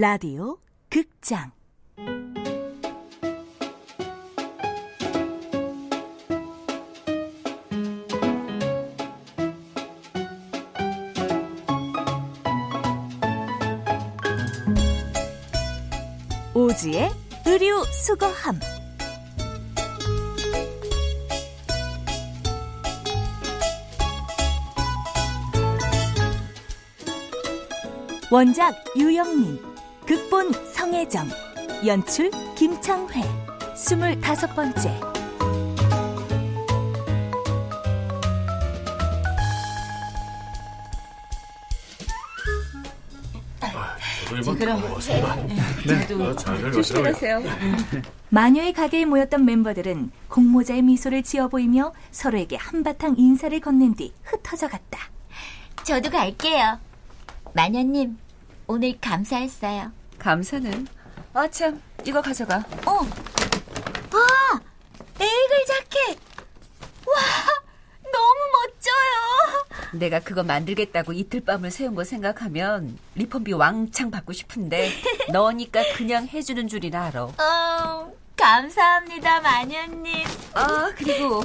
라디오 0.00 0.56
극장. 0.88 1.52
오지의 16.54 17.10
의류 17.44 17.84
수거함. 17.92 18.58
원작 28.30 28.74
유영민 28.96 29.69
극본 30.10 30.50
성혜정 30.74 31.28
연출 31.86 32.32
김창회 32.56 33.22
스물다섯 33.76 34.56
번째 34.56 34.90
그럼 44.58 44.82
네, 45.86 46.72
조심하세요. 46.72 47.42
마녀의 48.30 48.72
가게에 48.72 49.04
모였던 49.04 49.44
멤버들은 49.44 50.10
공모자의 50.26 50.82
미소를 50.82 51.22
지어 51.22 51.46
보이며 51.46 51.92
서로에게 52.10 52.56
한바탕 52.56 53.14
인사를 53.16 53.60
건넨 53.60 53.94
뒤 53.94 54.12
흩어져 54.24 54.66
갔다. 54.66 54.98
저도 55.84 56.10
갈게요. 56.10 56.80
마녀님, 57.54 58.18
오늘 58.66 58.98
감사했어요. 59.00 59.99
감사는. 60.20 60.86
아 61.34 61.48
참, 61.48 61.80
이거 62.04 62.20
가져가. 62.20 62.56
어, 62.86 63.00
아, 64.12 64.60
에이글 65.20 65.64
자켓. 65.66 66.18
와, 67.06 67.20
너무 68.02 68.40
멋져요. 68.52 69.98
내가 69.98 70.20
그거 70.20 70.42
만들겠다고 70.44 71.12
이틀 71.12 71.40
밤을 71.44 71.70
새운 71.70 71.94
거 71.94 72.04
생각하면 72.04 72.96
리펀비 73.16 73.52
왕창 73.54 74.10
받고 74.10 74.32
싶은데 74.32 74.90
너니까 75.32 75.82
그냥 75.96 76.28
해주는 76.28 76.68
줄이나 76.68 77.06
알아. 77.06 77.22
어, 77.24 78.12
감사합니다, 78.36 79.40
마녀님. 79.40 80.26
아 80.54 80.92
그리고 80.96 81.42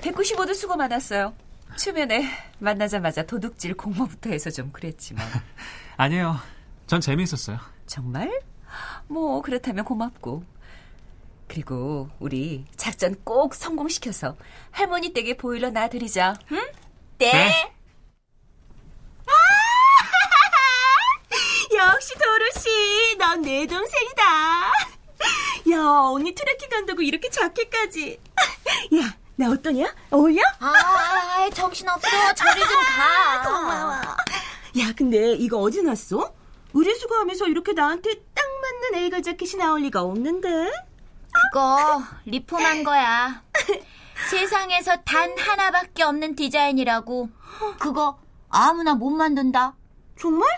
195도 0.00 0.54
수고 0.54 0.76
많았어요. 0.76 1.34
초면에 1.78 2.28
만나자마자 2.58 3.22
도둑질 3.24 3.76
공모부터 3.76 4.30
해서 4.30 4.50
좀 4.50 4.70
그랬지만 4.72 5.26
아니에요. 5.96 6.38
전 6.86 7.00
재미있었어요. 7.00 7.58
정말? 7.86 8.40
뭐 9.08 9.40
그렇다면 9.42 9.84
고맙고 9.84 10.44
그리고 11.48 12.08
우리 12.18 12.64
작전 12.76 13.14
꼭 13.24 13.54
성공시켜서 13.54 14.36
할머니 14.72 15.12
댁에 15.12 15.36
보일러 15.36 15.70
놔드리자 15.70 16.34
응? 16.52 16.56
네. 17.18 17.32
네. 17.32 17.72
역시 21.76 22.14
도로씨, 22.14 23.16
넌 23.18 23.42
내 23.42 23.66
동생이다. 23.66 24.22
야, 25.72 25.80
언니 26.10 26.32
트레킹 26.34 26.68
간다고 26.70 27.02
이렇게 27.02 27.28
자켓까지. 27.28 28.18
야, 29.00 29.14
나 29.36 29.50
어떠냐? 29.50 29.94
어울려? 30.10 30.42
아, 30.60 30.66
아, 30.72 31.50
정신없어. 31.50 32.08
저리 32.34 32.60
좀 32.60 32.80
가. 32.82 33.42
고마워. 33.44 33.92
야, 34.78 34.92
근데 34.96 35.32
이거 35.34 35.58
어디 35.58 35.82
났어? 35.82 36.32
의류수거하면서 36.80 37.46
이렇게 37.46 37.72
나한테 37.72 38.14
딱 38.34 38.44
맞는 38.60 39.02
에이글 39.04 39.22
자켓이 39.22 39.56
나올 39.56 39.80
리가 39.82 40.02
없는데? 40.02 40.70
그거 41.32 42.02
리폼한 42.26 42.84
거야. 42.84 43.42
세상에서 44.30 44.96
단 45.04 45.36
하나밖에 45.38 46.02
없는 46.02 46.34
디자인이라고. 46.36 47.30
그거 47.78 48.18
아무나 48.50 48.94
못 48.94 49.10
만든다. 49.10 49.74
정말? 50.18 50.48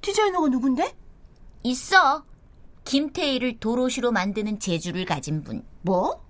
디자이너가 0.00 0.48
누군데? 0.48 0.94
있어. 1.64 2.24
김태희를 2.84 3.58
도로시로 3.58 4.10
만드는 4.12 4.58
재주를 4.60 5.04
가진 5.04 5.42
분. 5.44 5.64
뭐? 5.82 6.24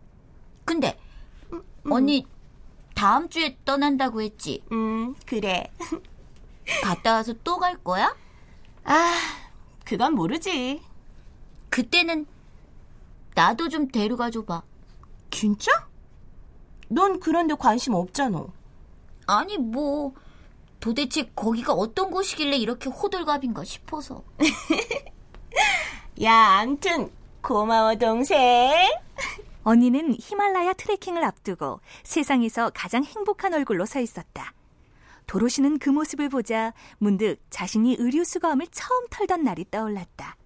근데 0.65 0.99
언니 1.91 2.27
다음 2.95 3.29
주에 3.29 3.57
떠난다고 3.65 4.21
했지. 4.23 4.63
음, 4.73 5.15
그래. 5.27 5.71
갔다 6.83 7.15
와서 7.15 7.33
또 7.45 7.59
갈 7.59 7.77
거야? 7.83 8.15
아, 8.85 9.15
그건 9.85 10.15
모르지. 10.15 10.83
그때는 11.71 12.27
나도 13.35 13.69
좀 13.69 13.89
데려가 13.89 14.31
줘봐. 14.31 14.63
진짜? 15.31 15.71
넌 16.89 17.21
그런데 17.21 17.55
관심 17.55 17.95
없잖아. 17.95 18.45
아니 19.27 19.57
뭐 19.57 20.13
도대체 20.81 21.31
거기가 21.35 21.73
어떤 21.73 22.11
곳이길래 22.11 22.57
이렇게 22.57 22.91
호들갑인가 22.91 23.65
싶어서. 23.65 24.23
야, 26.23 26.35
암튼 26.61 27.11
고마워 27.41 27.95
동생. 27.97 28.39
언니는 29.65 30.17
히말라야 30.19 30.73
트레킹을 30.75 31.25
앞두고 31.25 31.81
세상에서 32.03 32.71
가장 32.75 33.05
행복한 33.05 33.55
얼굴로 33.55 33.87
서 33.87 34.01
있었다. 34.01 34.53
도로시는 35.33 35.79
그 35.79 35.89
모습을 35.89 36.29
보자 36.29 36.75
문득 36.99 37.39
자신이 37.49 37.97
의류 37.99 38.23
수거함을 38.23 38.67
처음 38.71 39.07
털던 39.09 39.45
날이 39.45 39.65
떠올랐다. 39.71 40.37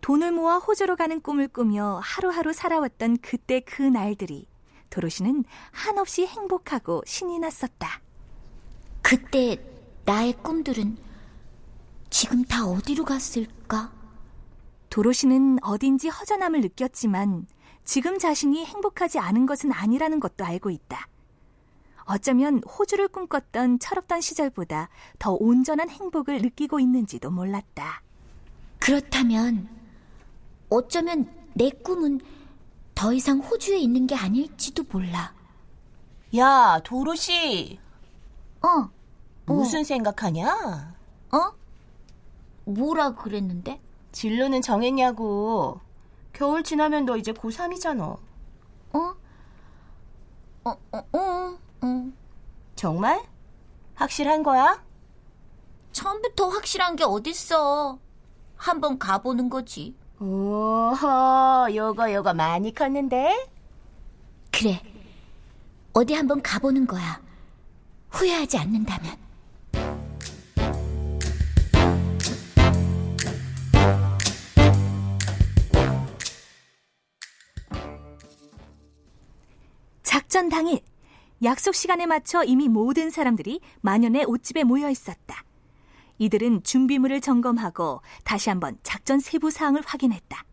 돈을 0.00 0.32
모아 0.32 0.56
호주로 0.56 0.96
가는 0.96 1.20
꿈을 1.20 1.46
꾸며 1.46 2.00
하루하루 2.02 2.52
살아왔던 2.52 3.18
그때 3.22 3.60
그 3.60 3.80
날들이 3.80 4.48
도로시는 4.90 5.44
한없이 5.70 6.26
행복하고 6.26 7.02
신이 7.06 7.38
났었다. 7.38 8.00
그때 9.02 9.64
나의 10.04 10.32
꿈들은 10.32 10.98
지금 12.10 12.42
다 12.42 12.66
어디로 12.66 13.04
갔을까? 13.04 13.92
도로시는 14.90 15.58
어딘지 15.62 16.08
허전함을 16.08 16.60
느꼈지만 16.62 17.46
지금 17.84 18.18
자신이 18.18 18.64
행복하지 18.64 19.20
않은 19.20 19.46
것은 19.46 19.70
아니라는 19.70 20.18
것도 20.18 20.44
알고 20.44 20.70
있다. 20.70 21.06
어쩌면 22.04 22.62
호주를 22.64 23.08
꿈꿨던 23.08 23.78
철없던 23.78 24.20
시절보다 24.20 24.88
더 25.18 25.32
온전한 25.32 25.88
행복을 25.90 26.42
느끼고 26.42 26.80
있는지도 26.80 27.30
몰랐다. 27.30 28.02
그렇다면 28.78 29.68
어쩌면 30.68 31.30
내 31.54 31.70
꿈은 31.70 32.20
더 32.94 33.12
이상 33.12 33.38
호주에 33.38 33.78
있는 33.78 34.06
게 34.06 34.14
아닐지도 34.14 34.84
몰라. 34.90 35.34
야, 36.36 36.80
도로시. 36.84 37.78
어, 38.62 38.88
무슨 39.46 39.84
생각하냐? 39.84 40.94
어? 41.32 41.52
뭐라 42.64 43.14
그랬는데? 43.14 43.80
진로는 44.12 44.62
정했냐고. 44.62 45.80
겨울 46.32 46.62
지나면 46.62 47.04
너 47.04 47.16
이제 47.16 47.32
고3이잖아. 47.32 48.02
어? 48.02 49.14
어, 50.64 50.70
어, 50.92 50.98
어, 51.12 51.58
어. 51.82 52.12
정말? 52.76 53.22
확실한 53.94 54.42
거야? 54.42 54.82
처음부터 55.92 56.48
확실한 56.48 56.96
게 56.96 57.04
어딨어. 57.04 57.98
한번 58.56 58.98
가보는 58.98 59.50
거지. 59.50 59.94
오호, 60.20 60.94
요거 61.74 62.12
요거 62.14 62.34
많이 62.34 62.72
컸는데? 62.72 63.48
그래. 64.52 64.80
어디 65.92 66.14
한번 66.14 66.40
가보는 66.42 66.86
거야. 66.86 67.20
후회하지 68.10 68.58
않는다면. 68.58 69.16
작전 80.02 80.48
당일 80.48 80.80
약속 81.42 81.74
시간에 81.74 82.06
맞춰 82.06 82.44
이미 82.44 82.68
모든 82.68 83.10
사람들이 83.10 83.60
만연의 83.80 84.24
옷집에 84.26 84.64
모여 84.64 84.88
있었다. 84.90 85.44
이들은 86.18 86.62
준비물을 86.62 87.20
점검하고 87.20 88.00
다시 88.22 88.48
한번 88.48 88.78
작전 88.82 89.18
세부 89.18 89.50
사항을 89.50 89.82
확인했다. 89.84 90.44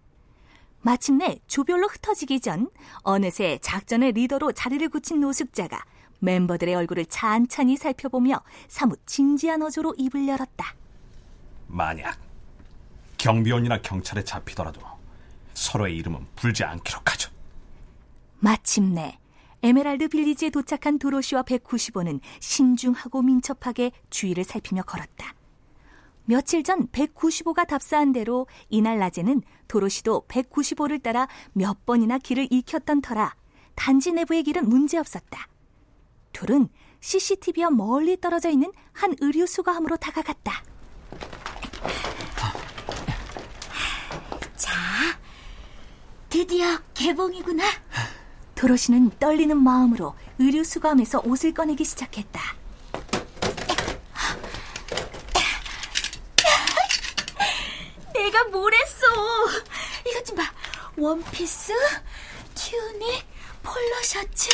마침내 0.82 1.40
조별로 1.48 1.88
흩어지기 1.88 2.40
전 2.40 2.70
어느새 3.04 3.60
작전의 3.62 4.14
리더로 4.14 4.54
자리를 4.54 4.88
굳힌 4.90 5.20
노숙자가 5.20 5.84
멤버들의 6.20 6.74
얼굴을 6.74 7.06
찬찬히 7.06 7.78
살펴보며 7.78 8.42
사뭇 8.68 9.00
진지한 9.06 9.62
어조로 9.62 9.96
입을 9.98 10.28
열었다. 10.28 10.74
만약 11.68 12.18
경비원이나 13.18 13.82
경찰에 13.82 14.24
잡히더라도 14.24 14.82
서로의 15.54 15.98
이름은 15.98 16.26
불지 16.36 16.64
않기로 16.64 17.00
하죠. 17.06 17.30
마침내 18.40 19.20
에메랄드 19.62 20.08
빌리지에 20.08 20.50
도착한 20.50 21.00
도로시와 21.00 21.44
195는 21.44 22.20
신중하고 22.40 23.22
민첩하게 23.22 23.92
주위를 24.10 24.44
살피며 24.44 24.84
걸었다. 24.84 25.36
며칠 26.26 26.64
전 26.64 26.88
195가 26.90 27.68
답사한 27.68 28.12
대로 28.12 28.46
이날 28.70 29.00
낮에는 29.00 29.42
도로시도 29.68 30.26
195를 30.28 31.02
따라 31.02 31.28
몇 31.54 31.86
번이나 31.86 32.20
길을 32.20 32.48
익혔던 32.52 33.02
터라 33.02 33.36
단지 33.76 34.12
내부의 34.12 34.44
길은 34.44 34.70
문제없었다. 34.70 35.48
둘은 36.34 36.70
CCTV와 37.00 37.72
멀리 37.72 38.20
떨어져 38.20 38.50
있는 38.50 38.72
한 38.92 39.16
의류 39.22 39.48
수거함으로 39.48 39.98
다가갔다. 39.98 40.64
자, 44.56 44.72
드디어 46.30 46.78
개봉이구나. 46.94 47.64
도로시는 48.60 49.12
떨리는 49.20 49.56
마음으로 49.56 50.16
의류 50.38 50.66
수거함에서 50.66 51.22
옷을 51.24 51.54
꺼내기 51.54 51.86
시작했다. 51.86 52.42
내가 58.14 58.44
뭘 58.50 58.74
했어? 58.74 59.06
이것 60.06 60.26
좀 60.26 60.36
봐. 60.36 60.44
원피스, 60.98 61.72
튜닉, 62.54 63.26
폴로 63.64 64.04
셔츠, 64.04 64.50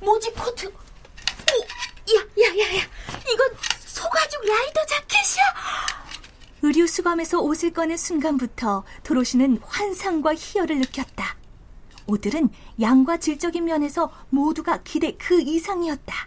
모지 0.00 0.30
코트. 0.32 0.66
오, 0.66 0.70
야, 2.14 2.20
야, 2.20 2.48
야, 2.58 2.78
야. 2.80 2.82
이건 3.32 3.56
소가죽 3.86 4.44
라이더 4.44 4.84
자켓이야. 4.84 5.44
의류 6.60 6.86
수거함에서 6.86 7.40
옷을 7.40 7.72
꺼낸 7.72 7.96
순간부터 7.96 8.84
도로시는 9.04 9.62
환상과 9.64 10.34
희열을 10.34 10.80
느꼈다. 10.80 11.40
옷들은 12.06 12.50
양과 12.80 13.18
질적인 13.18 13.64
면에서 13.64 14.10
모두가 14.30 14.82
기대 14.82 15.12
그 15.16 15.40
이상이었다. 15.40 16.14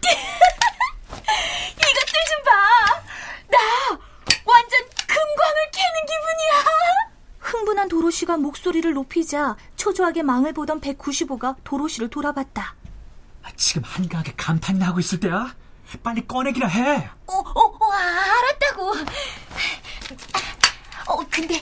이것들 1.10 2.20
좀 2.28 2.42
봐. 2.44 3.02
나 3.48 3.58
완전 4.44 4.80
금광을 5.06 5.70
캐는 5.72 6.06
기분이야. 6.06 6.64
흥분한 7.38 7.88
도로시가 7.88 8.36
목소리를 8.38 8.92
높이자 8.92 9.56
초조하게 9.76 10.22
망을 10.22 10.52
보던 10.52 10.80
195가 10.80 11.56
도로시를 11.64 12.08
돌아봤다. 12.10 12.74
아, 13.42 13.48
지금 13.56 13.82
한가하게 13.84 14.34
감탄이나 14.36 14.86
하고 14.88 14.98
있을 15.00 15.20
때야? 15.20 15.54
빨리 16.02 16.26
꺼내기나 16.26 16.66
해. 16.66 17.08
어, 17.28 17.32
어, 17.38 17.60
어, 17.78 17.92
알았다고. 17.92 18.92
어, 21.06 21.16
근데 21.30 21.60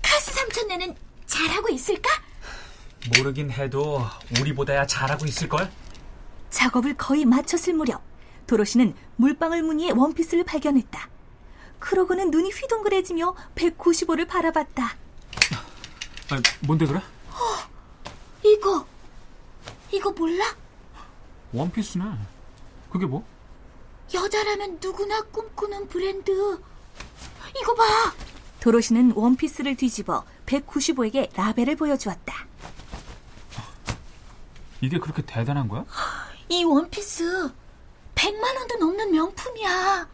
카스 0.00 0.32
삼촌네는 0.32 0.96
잘하고 1.26 1.68
있을까? 1.68 2.08
모르긴 3.16 3.50
해도 3.50 4.00
우리보다야 4.40 4.86
잘하고 4.86 5.26
있을걸? 5.26 5.70
작업을 6.50 6.94
거의 6.96 7.24
마쳤을 7.24 7.74
무렵 7.74 8.00
도로시는 8.46 8.94
물방울 9.16 9.62
무늬의 9.62 9.92
원피스를 9.92 10.44
발견했다. 10.44 11.08
그러고는 11.78 12.30
눈이 12.30 12.50
휘둥그레지며 12.50 13.34
195를 13.54 14.26
바라봤다. 14.28 14.84
아, 16.30 16.42
뭔데 16.66 16.86
그래? 16.86 17.00
이거, 18.44 18.86
이거 19.90 20.10
몰라? 20.12 20.44
원피스네. 21.52 22.04
그게 22.90 23.06
뭐? 23.06 23.24
여자라면 24.12 24.78
누구나 24.82 25.20
꿈꾸는 25.22 25.88
브랜드. 25.88 26.30
이거 27.60 27.74
봐. 27.74 27.84
도로시는 28.60 29.12
원피스를 29.14 29.76
뒤집어 29.76 30.24
195에게 30.46 31.30
라벨을 31.34 31.76
보여주었다. 31.76 32.46
이게 34.84 34.98
그렇게 34.98 35.22
대단한 35.22 35.66
거야? 35.66 35.86
이 36.50 36.62
원피스 36.62 37.50
100만 38.14 38.56
원도 38.58 38.76
넘는 38.76 39.12
명품이야. 39.12 40.06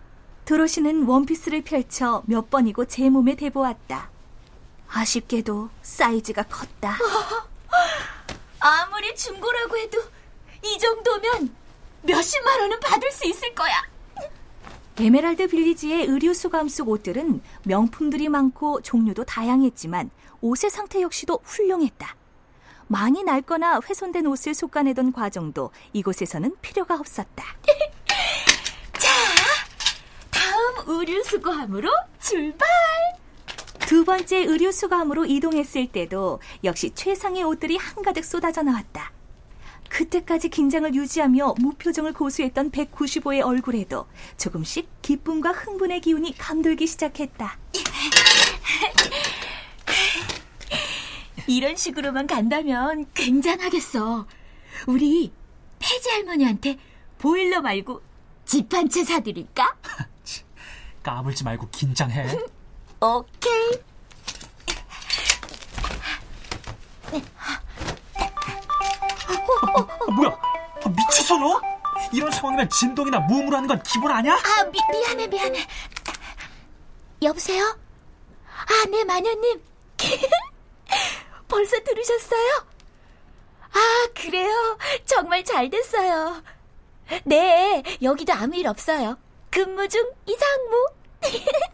도로시는 0.45 1.07
원피스를 1.07 1.63
펼쳐 1.63 2.23
몇 2.27 2.51
번이고 2.51 2.85
제 2.85 3.11
몸에 3.11 3.35
대보았다. 3.35 4.11
아쉽게도 4.89 5.71
사이즈가 5.83 6.45
컸다. 6.45 6.97
아무리 8.61 9.15
중고라고 9.17 9.77
해도 9.77 9.99
이 10.65 10.79
정도면 10.79 11.53
몇십만 12.03 12.61
원은 12.61 12.79
받을 12.81 13.11
수 13.11 13.27
있을 13.27 13.53
거야. 13.55 13.75
에메랄드 14.99 15.49
빌리지의 15.49 16.07
의류 16.07 16.33
수감 16.33 16.69
속 16.69 16.91
옷들은 16.91 17.43
명품들이 17.65 18.29
많고 18.29 18.83
종류도 18.83 19.25
다양했지만 19.25 20.11
옷의 20.43 20.71
상태 20.71 21.03
역시도 21.03 21.41
훌륭했다. 21.43 22.20
많이 22.91 23.23
낡거나 23.23 23.81
훼손된 23.89 24.27
옷을 24.27 24.53
솎아내던 24.53 25.13
과정도 25.13 25.71
이곳에서는 25.93 26.57
필요가 26.61 26.97
없었다. 26.97 27.45
다음 30.33 30.99
의류 30.99 31.23
수거함으로 31.23 31.89
출발. 32.21 32.69
두 33.87 34.05
번째 34.05 34.39
의류 34.39 34.73
수감으로 34.73 35.25
이동했을 35.25 35.87
때도 35.93 36.41
역시 36.65 36.91
최상의 36.93 37.45
옷들이 37.45 37.77
한가득 37.77 38.25
쏟아져 38.25 38.63
나왔다. 38.63 39.13
그때까지 39.89 40.49
긴장을 40.49 40.93
유지하며 40.93 41.55
무표정을 41.61 42.13
고수했던 42.13 42.73
195의 42.73 43.47
얼굴에도 43.47 44.07
조금씩 44.37 44.89
기쁨과 45.03 45.53
흥분의 45.53 46.01
기운이 46.01 46.37
감돌기 46.37 46.89
시작했다. 46.89 47.57
이런 51.47 51.77
식으로만 51.77 52.27
간다면 52.27 53.07
굉장하겠어. 53.15 54.27
우리 54.87 55.33
폐지 55.79 56.11
할머니한테 56.11 56.79
보일러 57.19 57.61
말고 57.61 58.03
집 58.47 58.73
한 58.75 58.89
채 58.89 59.05
사드릴까? 59.05 59.77
까불지 61.03 61.45
말고 61.45 61.69
긴장해. 61.71 62.27
오케이. 63.01 63.81
아, 69.63 70.11
뭐야? 70.13 70.31
아, 70.85 70.89
미쳤어 70.89 71.37
너? 71.39 71.61
이런 72.13 72.31
상황이면 72.31 72.69
진동이나 72.71 73.21
무음으로 73.21 73.57
하는 73.57 73.69
건 73.69 73.83
기본 73.83 74.11
아니야? 74.11 74.35
아, 74.35 74.65
미, 74.65 74.79
미안해, 74.91 75.27
미안해. 75.29 75.67
여보세요? 77.23 77.65
아, 78.47 78.85
네, 78.91 79.05
마녀님. 79.05 79.61
벌써 81.51 81.79
들으셨어요? 81.83 82.65
아, 83.73 84.09
그래요? 84.15 84.79
정말 85.05 85.45
잘 85.45 85.69
됐어요. 85.71 86.43
네, 87.25 87.83
여기도 88.03 88.33
아무 88.33 88.57
일 88.57 88.67
없어요. 88.69 89.19
근무 89.51 89.89
중 89.89 90.03
이상무. 90.27 90.89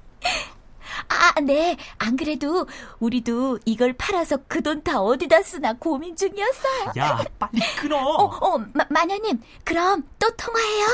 아, 1.09 1.41
네. 1.43 1.77
안 1.99 2.17
그래도 2.17 2.67
우리도 2.99 3.61
이걸 3.67 3.93
팔아서 3.93 4.39
그 4.49 4.63
돈 4.63 4.83
다 4.83 5.01
어디다 5.01 5.43
쓰나 5.43 5.75
고민 5.75 6.17
중이었어요. 6.17 6.93
야, 6.99 7.23
빨리 7.39 7.61
끊어. 7.79 7.97
어, 7.99 8.25
어, 8.25 8.59
마, 8.73 8.85
마녀님. 8.89 9.43
그럼 9.65 10.09
또 10.19 10.29
통화해요. 10.37 10.87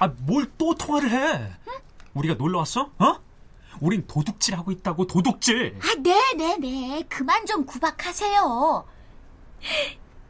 아, 0.00 0.08
뭘 0.20 0.50
또 0.58 0.74
통화를 0.74 1.10
해? 1.10 1.52
우리가 2.14 2.34
놀러 2.34 2.58
왔어? 2.58 2.90
어? 2.98 3.18
우린 3.80 4.06
도둑질 4.06 4.56
하고 4.56 4.70
있다고 4.72 5.06
도둑질. 5.06 5.78
아, 5.82 5.94
네, 5.98 6.34
네, 6.36 6.56
네. 6.58 7.04
그만 7.08 7.46
좀 7.46 7.64
구박하세요. 7.66 8.86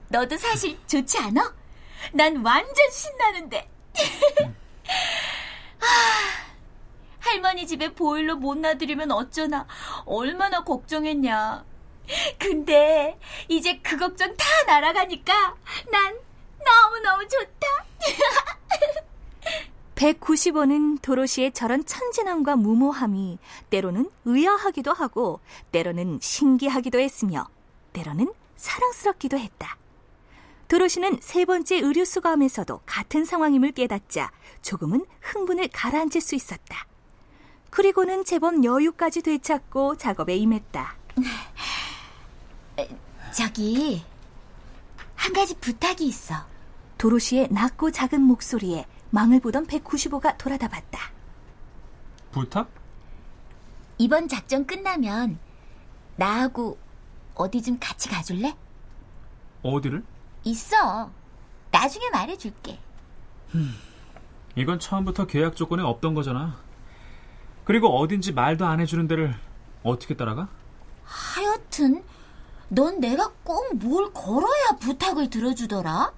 너도 0.08 0.36
사실 0.36 0.78
좋지 0.86 1.18
않아? 1.18 1.54
난 2.12 2.44
완전 2.44 2.90
신나는데. 2.90 3.68
아, 5.80 5.86
할머니 7.18 7.66
집에 7.66 7.92
보일러 7.92 8.36
못 8.36 8.56
놔드리면 8.58 9.10
어쩌나 9.10 9.66
얼마나 10.04 10.62
걱정했냐. 10.62 11.64
근데 12.38 13.18
이제 13.48 13.80
그 13.82 13.96
걱정 13.96 14.36
다 14.36 14.46
날아가니까 14.66 15.56
난 15.90 16.18
너무너무 16.64 17.26
좋다. 17.26 17.66
195는 19.96 21.00
도로시의 21.02 21.52
저런 21.52 21.84
천진함과 21.84 22.56
무모함이 22.56 23.38
때로는 23.70 24.10
의아하기도 24.24 24.92
하고 24.92 25.40
때로는 25.72 26.20
신기하기도 26.22 27.00
했으며 27.00 27.48
때로는 27.92 28.32
사랑스럽기도 28.56 29.38
했다. 29.38 29.78
도로시는 30.68 31.18
세 31.20 31.44
번째 31.44 31.76
의류 31.76 32.04
수거함에서도 32.04 32.80
같은 32.84 33.24
상황임을 33.24 33.72
깨닫자 33.72 34.32
조금은 34.62 35.06
흥분을 35.20 35.68
가라앉힐 35.72 36.20
수 36.20 36.34
있었다. 36.34 36.86
그리고는 37.70 38.24
제법 38.24 38.64
여유까지 38.64 39.22
되찾고 39.22 39.96
작업에 39.96 40.36
임했다. 40.36 40.96
저기 43.32 44.02
한 45.14 45.32
가지 45.32 45.54
부탁이 45.56 46.06
있어. 46.06 46.34
도로시의 46.98 47.48
낮고 47.50 47.90
작은 47.90 48.20
목소리에 48.22 48.86
망을 49.16 49.40
보던 49.40 49.66
195가 49.66 50.36
돌아다 50.36 50.68
봤다. 50.68 51.10
부탁? 52.32 52.68
이번 53.96 54.28
작전 54.28 54.66
끝나면 54.66 55.38
나하고 56.16 56.76
어디 57.34 57.62
좀 57.62 57.78
같이 57.80 58.10
가줄래? 58.10 58.54
어디를? 59.62 60.04
있어. 60.44 61.10
나중에 61.70 62.10
말해줄게. 62.10 62.78
이건 64.54 64.78
처음부터 64.78 65.26
계약 65.26 65.56
조건에 65.56 65.82
없던 65.82 66.12
거잖아. 66.12 66.58
그리고 67.64 67.98
어딘지 67.98 68.32
말도 68.34 68.66
안 68.66 68.80
해주는 68.80 69.08
데를 69.08 69.34
어떻게 69.82 70.14
따라가? 70.14 70.48
하여튼 71.04 72.04
넌 72.68 73.00
내가 73.00 73.32
꼭 73.44 73.76
뭘 73.76 74.12
걸어야 74.12 74.76
부탁을 74.78 75.30
들어주더라? 75.30 76.12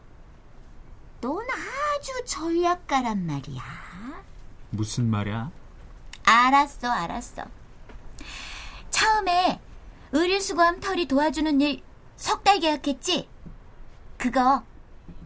넌 1.20 1.46
아주 1.98 2.12
전략가란 2.26 3.26
말이야. 3.26 3.62
무슨 4.70 5.10
말이야? 5.10 5.50
알았어, 6.24 6.88
알았어. 6.88 7.42
처음에 8.90 9.60
의류수거함 10.12 10.78
털이 10.78 11.06
도와주는 11.06 11.60
일 11.60 11.82
석 12.16 12.42
달 12.44 12.58
계약했지? 12.60 13.28
그거 14.16 14.64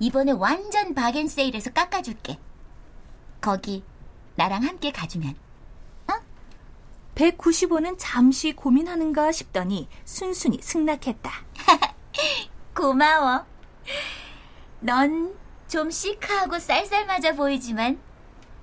이번에 0.00 0.33
완전 0.33 0.95
바겐 0.95 1.29
세일에서 1.29 1.71
깎아줄게. 1.71 2.38
거기 3.41 3.85
나랑 4.37 4.62
함께 4.64 4.91
가주면. 4.93 5.37
195는 7.14 7.97
잠시 7.99 8.52
고민하는가 8.55 9.31
싶더니 9.33 9.88
순순히 10.07 10.59
승낙했다. 10.62 11.31
고마워. 12.75 13.45
넌 14.81 15.35
좀 15.73 15.91
시크하고 15.91 16.59
쌀쌀맞아 16.59 17.33
보이지만 17.33 17.99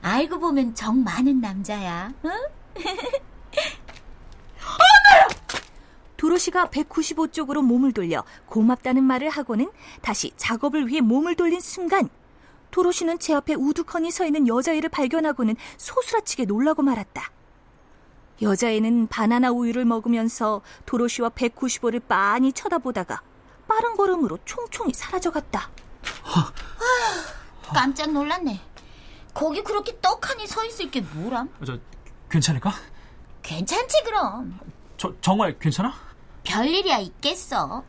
알고 0.03 0.37
보면 0.39 0.75
정 0.75 1.03
많은 1.03 1.41
남자야. 1.41 2.13
응? 2.23 2.31
도로시가 6.17 6.69
195 6.69 7.29
쪽으로 7.29 7.63
몸을 7.63 7.93
돌려 7.93 8.23
고맙다는 8.45 9.01
말을 9.03 9.29
하고는 9.29 9.71
다시 10.03 10.31
작업을 10.37 10.87
위해 10.87 11.01
몸을 11.01 11.33
돌린 11.33 11.59
순간 11.61 12.09
도로시는 12.69 13.17
제 13.17 13.33
앞에 13.33 13.55
우두커니 13.55 14.11
서 14.11 14.27
있는 14.27 14.47
여자애를 14.47 14.89
발견하고는 14.89 15.55
소스라치게 15.77 16.45
놀라고 16.45 16.83
말았다. 16.83 17.31
여자애는 18.43 19.07
바나나 19.07 19.49
우유를 19.49 19.83
먹으면서 19.83 20.61
도로시와 20.85 21.29
195를 21.29 22.03
빤히 22.07 22.53
쳐다보다가 22.53 23.23
빠른 23.67 23.95
걸음으로 23.95 24.37
총총히 24.45 24.93
사라져갔다. 24.93 25.71
깜짝 27.74 28.12
놀랐네. 28.12 28.59
거기 29.33 29.63
그렇게 29.63 30.00
떡하니 30.01 30.48
서 30.48 30.65
있을 30.65 30.89
게 30.91 31.01
뭐람? 31.01 31.50
저 31.65 31.77
괜찮을까? 32.29 32.74
괜찮지 33.43 34.03
그럼. 34.05 34.59
저 34.98 35.13
정말 35.21 35.57
괜찮아? 35.59 35.93
별일이야 36.43 36.98
있겠어. 37.00 37.83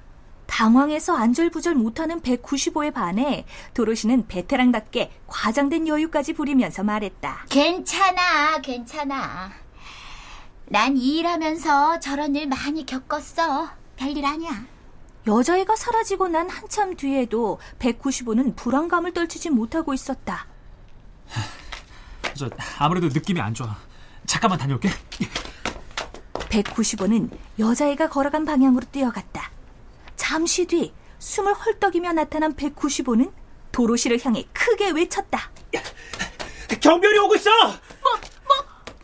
당황해서 0.47 1.16
안절부절 1.16 1.75
못하는 1.76 2.20
195에 2.20 2.92
반해 2.92 3.47
도로시는 3.75 4.26
베테랑답게 4.26 5.12
과장된 5.28 5.87
여유까지 5.87 6.32
부리면서 6.35 6.82
말했다. 6.82 7.47
괜찮아, 7.49 8.59
괜찮아. 8.61 9.52
난 10.66 10.97
이 10.97 11.18
일하면서 11.18 12.00
저런 12.00 12.35
일 12.37 12.47
많이 12.49 12.85
겪었어. 12.87 13.70
별일 13.97 14.25
아니야. 14.26 14.64
여자애가 15.26 15.76
사라지고 15.76 16.28
난 16.28 16.48
한참 16.48 16.96
뒤에도 16.96 17.58
195는 17.78 18.56
불안감을 18.56 19.12
떨치지 19.12 19.50
못하고 19.50 19.92
있었다. 19.94 20.46
저 22.34 22.48
아무래도 22.78 23.08
느낌이 23.08 23.40
안 23.40 23.52
좋아. 23.54 23.76
잠깐만 24.26 24.58
다녀올게. 24.58 24.88
195는 26.32 27.30
여자애가 27.58 28.08
걸어간 28.08 28.44
방향으로 28.44 28.86
뛰어갔다. 28.90 29.50
잠시 30.16 30.66
뒤 30.66 30.92
숨을 31.18 31.54
헐떡이며 31.54 32.12
나타난 32.14 32.54
195는 32.54 33.32
도로시를 33.72 34.24
향해 34.24 34.46
크게 34.52 34.90
외쳤다. 34.90 35.50
경비원이 36.80 37.18
오고 37.18 37.36
있어. 37.36 37.50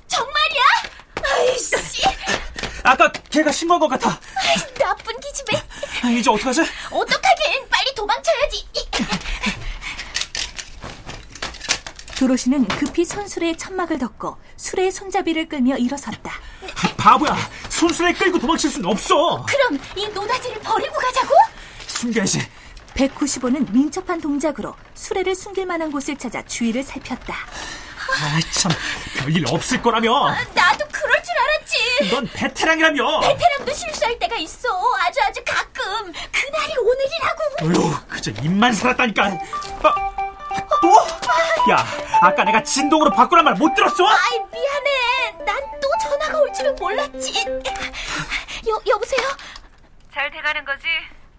정말이야? 0.06 0.62
아이씨, 1.24 1.76
아까 2.82 3.12
걔가 3.12 3.52
신고한 3.52 3.80
것 3.80 3.88
같아. 3.88 4.18
아, 6.06 6.10
이제 6.10 6.30
어떡하지? 6.30 6.60
어떡하긴 6.60 7.68
빨리 7.68 7.94
도망쳐야지. 7.96 8.64
도로시는 12.16 12.68
급히 12.68 13.04
손수레에 13.04 13.56
천막을 13.56 13.98
덮고 13.98 14.36
수레의 14.56 14.92
손잡이를 14.92 15.48
끌며 15.48 15.76
일어섰다. 15.76 16.32
바보야. 16.96 17.36
손수레 17.68 18.12
끌고 18.12 18.38
도망칠 18.38 18.70
수는 18.70 18.88
없어. 18.88 19.44
그럼 19.48 19.80
이 19.96 20.06
노다지를 20.08 20.60
버리고 20.60 20.94
가자고? 20.94 21.34
숨겨야지. 21.88 22.40
195는 22.94 23.70
민첩한 23.72 24.20
동작으로 24.20 24.74
수레를 24.94 25.34
숨길 25.34 25.66
만한 25.66 25.90
곳을 25.90 26.16
찾아 26.16 26.40
주위를 26.42 26.84
살폈다. 26.84 27.34
아, 27.34 28.40
참. 28.52 28.70
별일 29.18 29.44
없을 29.48 29.82
거라며. 29.82 30.30
나도. 30.54 30.85
넌 32.10 32.26
베테랑이라며. 32.32 33.20
베테랑도 33.20 33.72
실수할 33.72 34.18
때가 34.18 34.36
있어. 34.36 34.68
아주 35.00 35.20
아주 35.22 35.42
가끔. 35.44 36.12
그날이 36.12 36.76
오늘이라고. 36.78 37.42
어휴, 37.62 38.06
그저 38.08 38.30
입만 38.42 38.72
살았다니까. 38.72 39.24
아, 39.24 40.12
또? 40.82 40.90
야, 41.72 41.84
아까 42.20 42.44
내가 42.44 42.62
진동으로 42.62 43.10
바꾸란 43.10 43.44
말 43.44 43.54
못 43.54 43.74
들었어? 43.74 44.06
아이 44.06 44.38
미안해. 44.52 45.44
난 45.44 45.56
또 45.80 45.88
전화가 46.02 46.38
올 46.40 46.52
줄은 46.52 46.74
몰랐지. 46.76 47.44
여 48.68 48.80
여보세요? 48.86 49.28
잘 50.12 50.30
돼가는 50.30 50.64
거지? 50.64 50.86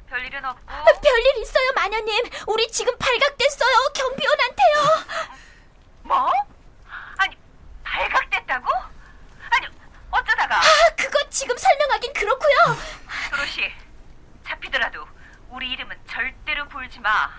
별일은 0.09 0.43
없고. 0.45 0.61
별일 1.01 1.37
있어요, 1.41 1.71
마녀님. 1.75 2.25
우리 2.47 2.67
지금 2.71 2.97
발각됐어요. 2.97 3.91
경비원한테요. 3.93 4.77
뭐? 6.03 6.31
아니, 7.17 7.35
발각됐다고? 7.83 8.67
아니, 9.49 9.67
어쩌다가? 10.11 10.55
아, 10.59 10.95
그거 10.95 11.19
지금 11.29 11.57
설명하긴 11.57 12.13
그렇고요. 12.13 12.55
도로시, 13.31 13.61
잡히더라도 14.47 15.05
우리 15.49 15.71
이름은 15.71 15.97
절대로 16.09 16.67
불지 16.69 16.99
마. 16.99 17.29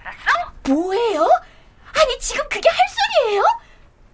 알았어? 0.00 0.52
뭐예요? 0.68 1.28
아니 1.98 2.18
지금 2.20 2.48
그게 2.48 2.68
할 2.68 2.78
소리예요? 2.88 3.42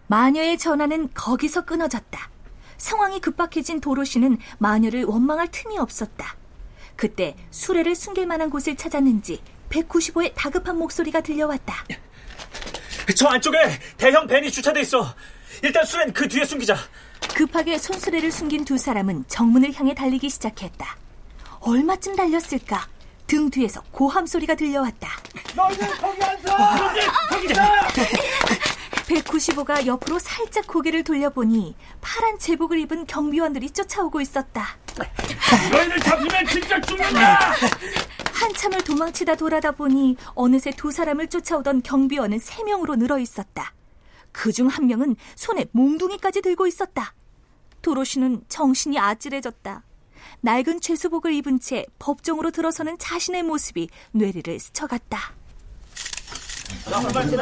마녀의 0.09 0.59
전화는 0.59 1.11
거기서 1.15 1.63
끊어졌다. 1.65 2.31
상황이 2.77 3.21
급박해진 3.21 3.81
도로시는 3.81 4.39
마녀를 4.59 5.05
원망할 5.05 5.49
틈이 5.51 5.79
없었다. 5.79 6.37
그때 6.97 7.37
수레를 7.51 7.95
숨길 7.95 8.27
만한 8.27 8.51
곳을 8.51 8.75
찾았는지 8.77 9.41
195의 9.71 10.33
다급한 10.35 10.79
목소리가 10.79 11.21
들려왔다. 11.21 11.85
저 13.17 13.29
안쪽에 13.29 13.59
대형 13.97 14.27
밴이 14.27 14.51
주차돼 14.51 14.81
있어. 14.81 15.15
일단 15.63 15.85
수레는 15.85 16.13
그 16.13 16.27
뒤에 16.27 16.45
숨기자. 16.45 16.77
급하게 17.35 17.79
손수레를 17.79 18.33
숨긴 18.33 18.65
두 18.65 18.79
사람은 18.79 19.25
정문을 19.29 19.75
향해 19.75 19.95
달리기 19.95 20.29
시작했다. 20.31 20.97
얼마쯤 21.61 22.17
달렸을까? 22.17 22.89
등 23.27 23.51
뒤에서 23.51 23.83
고함 23.91 24.27
소리가 24.27 24.55
들려왔다. 24.55 25.09
너희들 25.55 25.87
거기 25.99 26.23
앉아. 26.25 26.57
거기 26.79 27.55
195가 29.09 29.87
옆으로 29.87 30.19
살짝 30.19 30.67
고개를 30.67 31.03
돌려보니 31.03 31.75
파란 32.01 32.39
제복을 32.39 32.79
입은 32.81 33.07
경비원들이 33.07 33.71
쫓아오고 33.71 34.21
있었다. 34.21 34.77
너희들 35.73 35.99
잡히면 36.01 36.47
진짜 36.47 36.81
죽는다. 36.81 37.53
한참을 38.33 38.83
도망치다 38.83 39.35
돌아다 39.37 39.73
보니 39.73 40.17
어느새 40.35 40.71
두 40.71 40.91
사람을 40.93 41.29
쫓아오던 41.29 41.83
경비원은 41.83 42.39
세 42.39 42.63
명으로 42.65 42.97
늘어 42.97 43.19
있었다. 43.19 43.73
그 44.33 44.53
중 44.53 44.69
한 44.69 44.87
명은 44.87 45.17
손에 45.37 45.67
몽둥이까지 45.73 46.43
들고 46.43 46.67
있었다. 46.67 47.15
도로시는 47.83 48.43
정신이 48.49 48.99
아찔해졌다. 48.99 49.83
낡은 50.43 50.81
죄수복을 50.81 51.33
입은 51.35 51.61
채 51.61 51.87
법정으로 51.99 52.51
들어서는 52.51 52.99
자신의 52.99 53.43
모습이 53.45 53.89
뇌리를 54.13 54.59
스쳐갔다. 54.61 55.35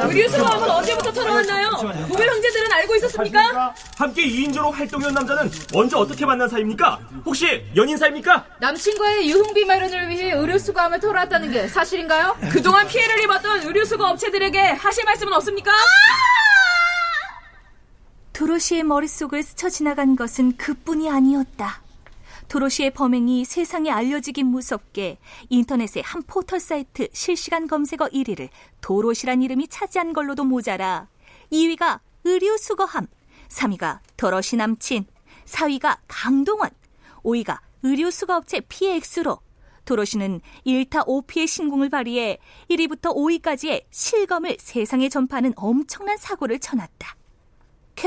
의류 0.09 0.29
수거함은 0.29 0.69
언제부터 0.69 1.11
털어왔나요? 1.11 1.69
고별 2.07 2.27
형제들은 2.27 2.71
알고 2.71 2.95
있었습니까? 2.95 3.73
함께 3.97 4.23
2인조로 4.27 4.71
활동해온 4.71 5.13
남자는 5.13 5.51
언제 5.73 5.95
어떻게 5.95 6.25
만난 6.25 6.47
사이입니까? 6.49 6.99
혹시 7.25 7.65
연인 7.75 7.97
사이입니까? 7.97 8.45
남친과의 8.59 9.29
유흥비 9.29 9.65
마련을 9.65 10.09
위해 10.09 10.31
의류 10.33 10.59
수거함을 10.59 10.99
털어왔다는 10.99 11.51
게 11.51 11.67
사실인가요? 11.67 12.37
그동안 12.51 12.87
피해를 12.87 13.23
입었던 13.23 13.63
의류 13.63 13.85
수거 13.85 14.05
업체들에게 14.09 14.59
하실 14.59 15.03
말씀은 15.05 15.33
없습니까? 15.33 15.71
도로시의 18.33 18.83
머릿속을 18.83 19.41
스쳐 19.43 19.69
지나간 19.69 20.15
것은 20.15 20.57
그뿐이 20.57 21.09
아니었다. 21.09 21.81
도로시의 22.47 22.91
범행이 22.91 23.45
세상에 23.45 23.91
알려지긴 23.91 24.47
무섭게 24.47 25.17
인터넷의 25.49 26.03
한 26.03 26.23
포털 26.23 26.59
사이트 26.59 27.07
실시간 27.11 27.67
검색어 27.67 28.07
1위를 28.07 28.49
도로시란 28.81 29.41
이름이 29.41 29.67
차지한 29.67 30.13
걸로도 30.13 30.45
모자라 30.45 31.07
2위가 31.51 31.99
의류 32.23 32.57
수거함, 32.57 33.07
3위가 33.49 33.99
도로시 34.15 34.55
남친, 34.55 35.05
4위가 35.45 35.99
강동원, 36.07 36.69
5위가 37.23 37.59
의류 37.83 38.11
수거업체 38.11 38.61
PX로 38.61 39.39
도로시는 39.85 40.41
1타 40.65 41.05
5피의 41.07 41.47
신공을 41.47 41.89
발휘해 41.89 42.39
1위부터 42.69 43.15
5위까지의 43.15 43.85
실검을 43.89 44.57
세상에 44.59 45.07
전파하는 45.09 45.53
엄청난 45.55 46.17
사고를 46.17 46.59
쳐놨다. 46.59 47.15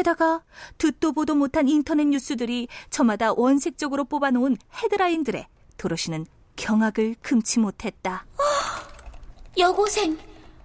게다가 0.01 0.43
듣도 0.79 1.13
보도 1.13 1.35
못한 1.35 1.69
인터넷 1.69 2.05
뉴스들이 2.07 2.69
저마다 2.91 3.33
원색적으로 3.33 4.05
뽑아놓은 4.05 4.57
헤드라인들에 4.83 5.49
도로시는 5.77 6.27
경악을 6.55 7.17
금치 7.21 7.59
못했다. 7.59 8.25
여고생 9.59 10.17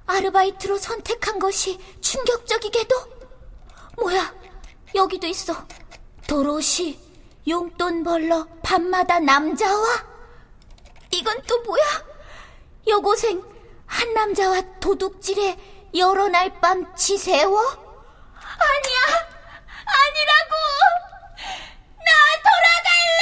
아르바이트로 0.05 0.77
선택한 0.77 1.39
것이 1.39 1.79
충격적이게도? 2.01 2.95
뭐야 3.97 4.31
여기도 4.93 5.25
있어. 5.27 5.65
도로시 6.27 6.99
용돈 7.47 8.03
벌러 8.03 8.45
밤마다 8.61 9.19
남자와? 9.19 9.85
이건 11.11 11.41
또 11.47 11.61
뭐야? 11.63 11.83
여고생 12.87 13.41
한 13.87 14.13
남자와 14.13 14.61
도둑질에 14.79 15.57
여러 15.97 16.27
날 16.27 16.59
밤 16.61 16.93
지새워 16.95 17.59
아니야 18.57 18.99
아니라고 19.85 20.53
나 22.05 22.11
돌아갈래 22.45 23.21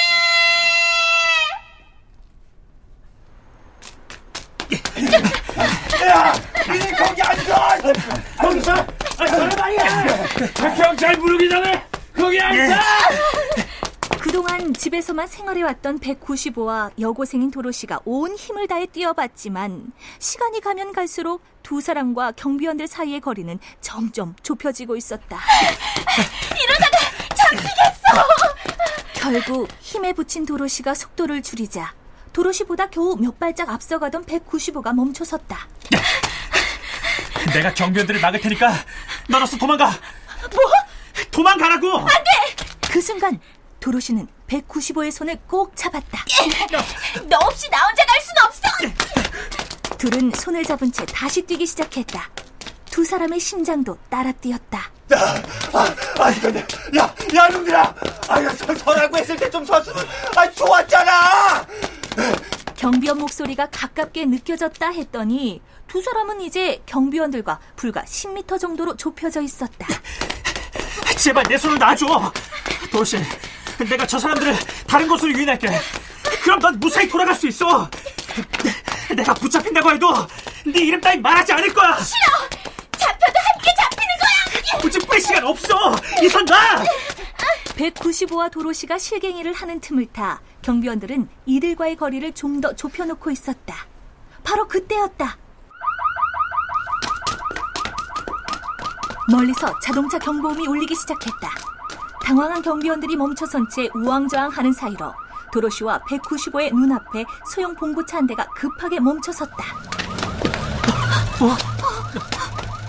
야, 6.08 6.34
이 6.74 6.92
거기 6.96 7.22
앉아. 7.22 7.78
거기서 8.38 8.72
아, 9.18 9.26
저런 9.28 9.60
아니야. 9.60 10.16
경찰 10.76 11.16
부르기 11.18 11.50
전에 11.50 11.86
거기 12.16 12.40
앉아. 12.40 12.80
그동안 14.22 14.74
집에서만 14.74 15.23
생활해왔던 15.34 16.00
195와 16.00 16.92
여고생인 17.00 17.50
도로시가 17.50 18.02
온 18.06 18.36
힘을 18.36 18.68
다해 18.68 18.86
뛰어봤지만 18.86 19.92
시간이 20.20 20.62
가면 20.62 20.94
갈수록 20.94 21.44
두 21.64 21.82
사람과 21.82 22.34
경비원들 22.34 22.88
사이의 22.88 23.20
거리는 23.20 23.58
점점 23.82 24.36
좁혀지고 24.44 24.96
있었다. 24.96 25.40
이러다가 26.64 26.98
잡히겠어 27.36 28.04
결국 29.16 29.70
힘에 29.80 30.14
부친 30.14 30.46
도로시가 30.46 30.94
속도를 30.94 31.42
줄이자 31.42 31.94
도로시보다 32.32 32.90
겨우 32.90 33.16
몇 33.16 33.40
발짝 33.40 33.70
앞서가던 33.70 34.26
195가 34.26 34.94
멈춰섰다. 34.94 35.68
내가 37.54 37.74
경비원들을 37.74 38.22
막을 38.22 38.40
테니까 38.40 38.74
너로서 39.30 39.58
도망가. 39.58 39.88
뭐? 39.88 40.62
도망가라고. 41.32 42.06
그 42.92 43.02
순간 43.02 43.40
도로시는 43.80 44.28
195의 44.62 45.12
손을 45.12 45.38
꼭 45.48 45.76
잡았다. 45.76 46.26
너 47.28 47.38
없이 47.42 47.70
나 47.70 47.80
혼자 47.88 48.06
갈 48.06 48.22
순 48.22 48.34
없어 48.46 49.98
둘은 49.98 50.32
손을 50.36 50.64
잡은 50.64 50.92
채 50.92 51.06
다시 51.06 51.42
뛰기 51.42 51.66
시작했다. 51.66 52.30
두 52.86 53.04
사람의 53.04 53.40
심장도 53.40 53.98
따라 54.10 54.32
뛰었다. 54.34 54.92
아, 55.74 55.96
아니 56.20 56.40
근데 56.40 56.60
야, 56.98 57.14
야 57.34 57.48
놈들아. 57.48 57.96
아, 58.28 58.44
야, 58.44 58.50
서, 58.54 58.74
서라고 58.76 59.18
했을 59.18 59.36
때좀 59.36 59.66
섰으면 59.66 60.06
아, 60.36 60.50
좋았잖아. 60.52 61.66
경비원 62.76 63.18
목소리가 63.20 63.70
가깝게 63.72 64.26
느껴졌다 64.26 64.90
했더니 64.90 65.62
두 65.88 66.02
사람은 66.02 66.42
이제 66.42 66.82
경비원들과 66.86 67.60
불과 67.76 68.04
10m 68.04 68.60
정도로 68.60 68.98
좁혀져 68.98 69.42
있었다. 69.42 69.88
제발 71.18 71.44
내 71.48 71.58
손을 71.58 71.80
놔줘. 71.80 72.06
도로시, 72.92 73.18
내가 73.80 74.06
저 74.08 74.20
사람들을 74.20 74.56
다른 74.88 75.08
곳으로 75.08 75.32
유인할게. 75.34 75.68
그럼 76.44 76.60
넌 76.60 76.80
무사히 76.80 77.08
돌아갈 77.08 77.36
수 77.36 77.48
있어. 77.48 77.90
내가 79.16 79.34
붙잡힌다고 79.34 79.92
해도 79.92 80.14
네 80.66 80.82
이름 80.82 81.00
따위 81.02 81.20
말하지 81.20 81.54
않을 81.54 81.74
거야. 81.74 81.96
잡혀도 81.98 83.40
함께 83.54 83.70
잡히는 83.78 84.14
거야 84.22 84.80
굳이 84.82 85.00
뺄 85.00 85.20
시간 85.22 85.46
없어. 85.46 85.96
이손 86.22 86.46
놔. 86.46 86.84
195와 87.78 88.52
도로시가 88.52 88.98
실갱이를 89.00 89.54
하는 89.54 89.80
틈을 89.80 90.06
타 90.14 90.42
경비원들은 90.62 91.28
이들과의 91.46 91.96
거리를 91.96 92.32
좀 92.34 92.62
더 92.62 92.74
좁혀놓고 92.76 93.32
있었다. 93.32 93.76
바로 94.44 94.68
그때였다. 94.68 95.38
멀리서 99.32 99.74
자동차 99.80 100.20
경보음이 100.20 100.68
울리기 100.68 100.96
시작했다. 100.96 101.73
당황한 102.24 102.62
경비원들이 102.62 103.16
멈춰선 103.18 103.70
채 103.70 103.90
우왕좌왕하는 103.94 104.72
사이로 104.72 105.14
도로시와 105.52 106.00
195의 106.00 106.74
눈앞에 106.74 107.26
소형 107.46 107.76
봉고차 107.76 108.18
한 108.18 108.28
대가 108.28 108.46
급하게 108.56 109.00
멈춰섰다. 109.00 109.56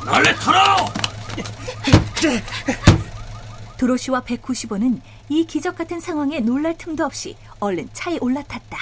원래 0.06 0.34
털어. 0.36 0.76
도로시와 3.76 4.20
195는 4.22 5.00
이 5.28 5.44
기적 5.44 5.76
같은 5.76 6.00
상황에 6.00 6.40
놀랄 6.40 6.78
틈도 6.78 7.04
없이 7.04 7.36
얼른 7.60 7.88
차에 7.92 8.18
올라탔다. 8.20 8.78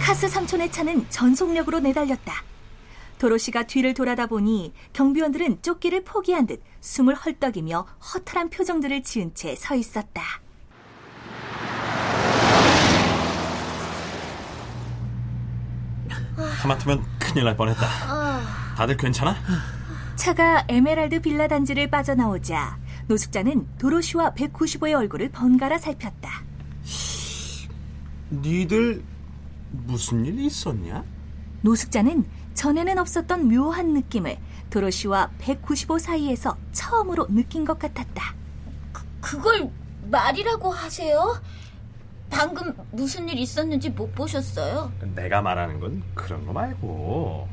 카스 0.00 0.26
삼촌의 0.28 0.72
차는 0.72 1.06
전속력으로 1.10 1.80
내달렸다. 1.80 2.42
도로시가 3.18 3.64
뒤를 3.66 3.94
돌아다 3.94 4.26
보니 4.26 4.72
경비원들은 4.92 5.62
쫓기를 5.62 6.04
포기한 6.04 6.46
듯 6.46 6.62
숨을 6.80 7.14
헐떡이며 7.14 7.86
허탈한 8.14 8.50
표정들을 8.50 9.02
지은 9.02 9.34
채 9.34 9.54
서 9.56 9.74
있었다. 9.74 10.22
하마터면 16.36 17.02
큰일 17.18 17.44
날 17.44 17.56
뻔했다. 17.56 17.86
다들 18.76 18.96
괜찮아? 18.96 19.36
차가 20.16 20.64
에메랄드 20.68 21.20
빌라 21.20 21.48
단지를 21.48 21.90
빠져나오자 21.90 22.78
노숙자는 23.06 23.66
도로시와 23.78 24.34
195의 24.34 24.94
얼굴을 24.96 25.30
번갈아 25.30 25.78
살폈다. 25.78 26.42
니들 28.30 29.02
무슨 29.70 30.24
일 30.26 30.38
있었냐? 30.40 31.04
노숙자는 31.62 32.24
전에는 32.62 32.98
없었던 32.98 33.46
묘한 33.48 33.92
느낌을 33.94 34.36
도로시와 34.70 35.30
195 35.38 36.00
사이에서 36.00 36.56
처음으로 36.72 37.28
느낀 37.28 37.64
것 37.64 37.78
같았다. 37.78 38.34
그걸 39.20 39.70
말이라고 40.10 40.72
하세요? 40.72 41.40
방금 42.28 42.74
무슨 42.90 43.28
일 43.28 43.38
있었는지 43.38 43.90
못 43.90 44.12
보셨어요? 44.12 44.92
내가 45.14 45.40
말하는 45.40 45.78
건 45.78 46.02
그런 46.16 46.44
거 46.46 46.52
말고 46.52 47.48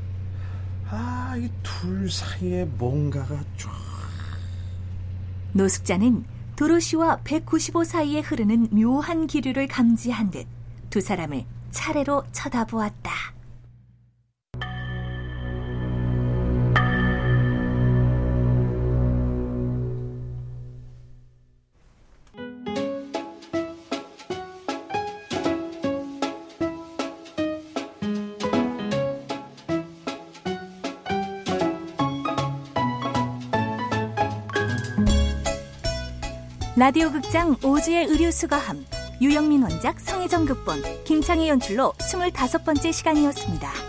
아, 0.90 1.36
이 1.38 1.52
둘 1.62 2.10
사이에 2.10 2.66
뭔가가 2.66 3.40
좀 3.58 3.72
노숙자는 5.54 6.26
도로시와 6.56 7.18
195 7.24 7.84
사이에 7.84 8.22
흐르는 8.22 8.70
묘한 8.72 9.28
기류를 9.28 9.68
감지한 9.68 10.32
듯 10.32 10.48
두 10.90 11.00
사람을 11.00 11.46
차례로 11.70 12.24
쳐다보았다. 12.32 13.35
라디오 36.78 37.10
극장 37.10 37.56
오즈의 37.64 38.08
의류수거함 38.08 38.86
유영민 39.22 39.64
원작 39.64 39.98
성혜정 39.98 40.46
극본 40.46 40.82
김창희 41.06 41.48
연출로 41.48 41.94
25번째 41.94 42.92
시간이었습니다. 42.92 43.85